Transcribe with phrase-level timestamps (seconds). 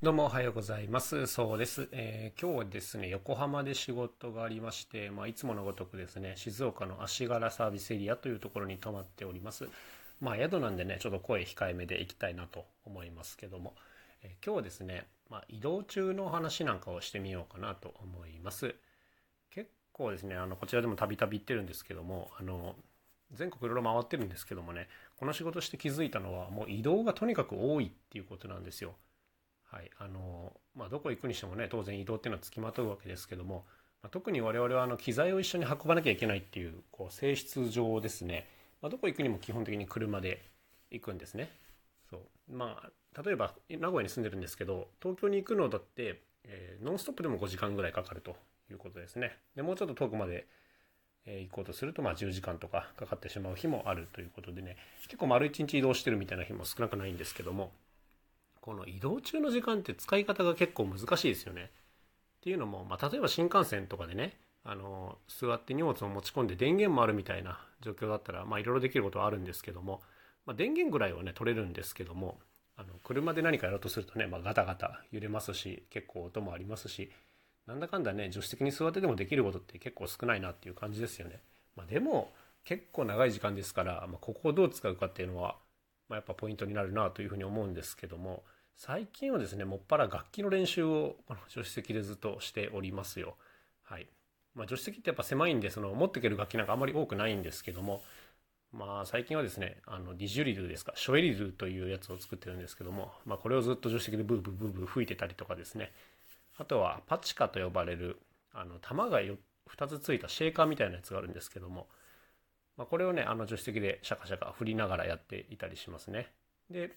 [0.00, 1.26] どうもおはようございます。
[1.26, 1.88] そうです。
[1.90, 9.68] えー今日はですね、横浜で仕事がありまして、まあ、いつものごとくですね、静岡の足柄サービスエリアというところに泊まっております。
[10.20, 13.74] まあ、宿なんでね、ちょっと声控えめで行きたいなと思いますけども、
[14.22, 18.76] えー今日はですね、まあ、移動中の話なんかをしてみようかなと思います。
[19.50, 22.76] 結構ですね、あの、こちらでもたびたび行ってるんですけども、あの、
[23.32, 28.94] 全国いろいろ回ってるんですけどもね、この仕事して気づいたのは、もう移動がとにかく多いっていうことなんですよ。
[29.70, 33.64] はい、あのまあ、どこ行くにしてもね当然移動っていうのはつきまとうわけですけども、
[34.02, 38.48] まあ、特に我々はあの機材を一緒に運ばなきゃいけないっていうこう性質上ですね、
[38.80, 40.42] まあ、どこ行くにも基本的に車で
[40.90, 41.50] 行くんですね。
[42.10, 48.36] そうまあ、例えば名古屋に住んでるんですけど東京に行くのだって、えーノンストップでも5時間ぐらいかかると
[48.70, 49.36] いうことですね。
[49.54, 50.46] でもうちょっと遠くまで、
[51.26, 57.72] え行こうとするとまあ10時間とかかかってしまう日もあるということでね結構丸一日移動してるみたいな日も少なくないんですけども
[58.68, 61.70] この移動中の時間って使い方が結構難しいですよね。
[62.40, 70.02] っていうのも、まあ、例えば新幹線とかでねあの座って荷物を持ち込んで電源もあるみたいな状況だったらまあいろいろできることはあるんですけども、
[70.44, 72.40] まあ、電源ぐらいはね取れるんですけども
[72.76, 77.10] あの車で何かやろうとするとね、まあ、ガタガタ揺れますし結構音もありますし
[77.66, 81.40] なんだかんだね助手席に座ってでもできることって結構少ないなっていう感じですよね。
[81.74, 82.34] まあ、でも
[82.64, 85.56] 結構長い時間ですから、まあ、ここをどう使うかっていうのは、
[86.10, 88.42] まあ、やっぱポイントになるなというふうに思うんですけども
[88.78, 93.34] 最近はですねもっぱら楽器の練習をこの助手席でずっとしておりますよ。
[93.82, 94.06] はい。
[94.54, 98.02] まあ、助手席ってやっぱ狭いんでその持っていける楽器なんかあんまり多くないんですけども
[98.72, 105.92] まあ最近はですねあのディジュリルですかショエリルというやつを作ってるんですけども、まあ、これをずっと助手席でブーブーブーブー吹いてたりとかですね。
[106.56, 108.20] あとはパチカと呼ばれる
[108.52, 109.36] あの玉が2
[109.88, 111.88] つついたシェーカーみたいなやつがあるんですけども、
[112.76, 116.32] まあ、これをねあの助手席でシャカシャカ振りながらやっていたりしますね。
[116.70, 116.92] で、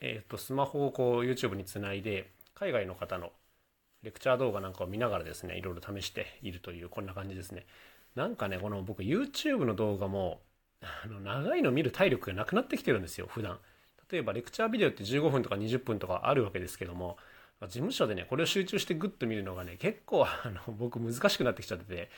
[0.00, 3.32] えー、とスマホをこう YouTube につないで海外の方の
[4.02, 7.66] レクチャー動画なんかを見ながらですねいろいろ試しているというこんな感じですね。
[8.14, 10.40] なんかねこの僕 YouTube の動画も
[10.82, 13.58] あの長いの見る体力がなくなってきてるんですよ普段。
[14.10, 17.16] 例えばレクチャービデオって15分とか20分とかあるわけですけども
[17.62, 22.10] 事務所でねこれを集中してグッと見るのがね結構あの僕難しくなってきちゃってて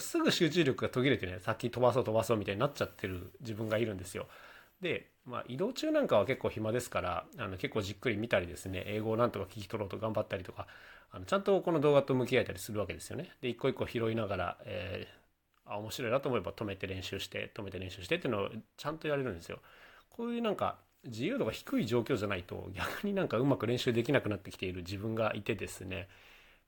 [0.00, 4.26] すぐ集中力が途切れてね先飛ばそう飛ばそうみたいになっちゃってる自分がいるんですよ。
[4.84, 10.66] で、まあ、移動中なんかは結構暇ですからあの結構じっくり見たりですね英語をなんとか聞き取ろうと頑張ったりとか
[11.10, 13.30] あのちゃんとこの動画と向き合えたりするわけですよね。
[13.40, 15.24] で一個一個拾いながら、えー
[15.66, 19.60] あ面白いなと思えば止めて練習して止めて練習してっていうのをちゃんとやれるんですよ。
[20.10, 26.08] こういうなんか自由度が低い状況じゃないと逆になんかうまく練習できなくなってきている自分がいてですね。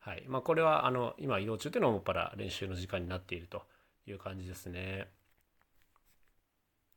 [0.01, 0.25] はい。
[0.29, 3.63] まあこれはあの今移動中っていうのはもっぱら練習の時間になっていると
[4.07, 5.09] いう感じですね。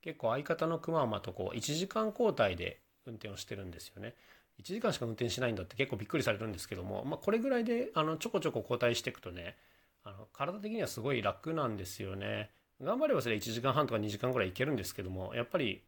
[0.01, 4.15] 結構相方のくままとこう1時間交代で運転をしてるんですよね。
[4.59, 9.55] 1時間しか運転しないんだって結構びっくりされるんですけども、まあ、これぐらいであのちょこちょこ交代していくとね
[10.03, 12.49] あの体的にはすごい楽なんですよね。
[12.81, 15.83] 頑張ればそれ1時間半とか2時間ぐらいいけるんですけどもやっぱり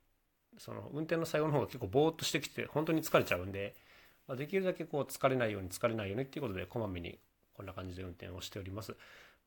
[0.58, 3.76] その運転の最後の方が結構ぼーっとしてきて本当に疲れちゃうんで、
[4.28, 7.18] まあ、できるだけこう疲れないように疲れないようにっていうことでこまめに
[7.54, 8.96] こんな感じで運転をしております。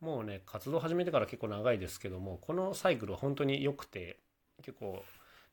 [0.00, 4.18] もうね活動始めてから結構長いですけどもこのサイクルは本当に良くて
[4.62, 5.04] 結構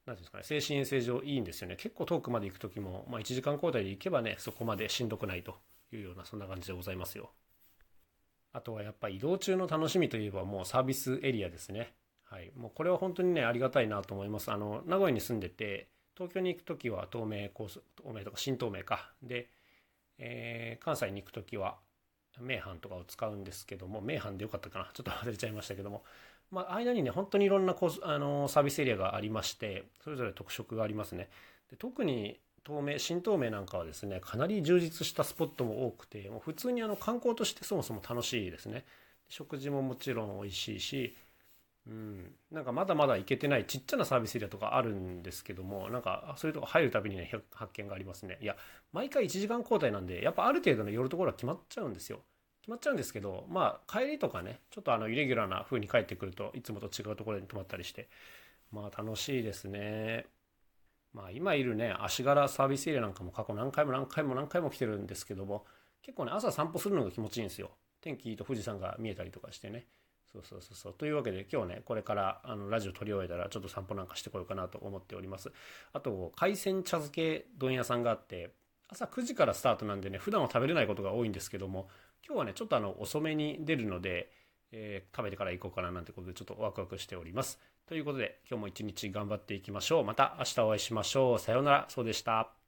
[0.06, 5.56] 何ていうんですかね精神衛生上いいんですよね結構遠くまで行く時も、まあ、1時間交代で行けばねそこまでしんどくないと
[5.94, 7.32] いうようなそんな感じでございますよ
[8.54, 11.94] あとはやっぱ移動中の楽しみといえばもうサービスエリアですね。
[12.26, 12.52] はい。
[12.56, 14.52] もうこれは本当にね、ありがたいなと思います。
[14.52, 19.12] あの、名古屋に住んでて、東京に行くときは東名高速、東名とか新東名か。
[19.22, 19.50] で、
[20.20, 21.78] えー関西に行くときは
[22.40, 24.92] 名阪とかを使うんですけども、名阪でよかったかな。
[24.94, 26.04] ちょっと忘れちゃいましたけども、
[26.52, 31.30] まあ、間にね、本当にいろんなコースあのサービスエリアがありまして、それぞれ特色がありますね。
[31.70, 38.86] で特に東名新東名なんかはですねかなり充実したスポットも多くてもう普通にあの観光としてそもそも楽しいですね。
[39.30, 41.16] 食事ももちろん美味しいし
[41.88, 42.36] うん。
[42.52, 48.38] なんかまだまだ行けてないちっちゃなサービスエリアとかあるんですけどもなんかそういうとこ入るたびにね発見がありますね。
[48.42, 48.58] いや
[48.94, 52.22] 毎回1時間交代なんでやっぱある程度の寄るところは決まっちゃうんですよ。
[52.62, 58.08] 決まっちゃうんですけどまあ帰りとかねちょっとあのイレギュラーな風に帰ってくるといつもと違うところに泊まったりして
[58.72, 60.26] まあ楽しいですね。
[61.14, 65.66] まあ今いるね足柄サービスエリアなんかも過去何回も何回も何回も来てるんですけども
[66.02, 67.72] 結構ね朝散歩するのが気持ちいいんですよ。
[68.02, 69.88] 天気いいと富士山が見えたりとかしてね。
[70.32, 70.94] そうそうそうそう。
[70.94, 75.52] というわけで今日ねこれからあのラジオ撮り終えたらちょっと散歩なんかしてこようかなと思っております。
[75.92, 78.52] あと海鮮茶漬け問屋さんがあって
[78.88, 81.90] 朝9時からスタートなんでね普段は食べれないことが多いんですけども
[82.26, 84.32] 今日はねちょっとあの遅めに出るので、
[84.72, 87.60] えー食べてから行こうかななんてことでちょっとワクワクしております。
[87.88, 90.06] ということで今日も一日頑張っていきましょう。
[90.06, 91.40] また明日お会いしましょう。
[91.40, 91.86] さようなら。
[91.90, 92.61] そうでした。